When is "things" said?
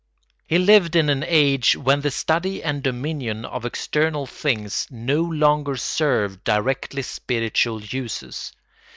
4.25-4.87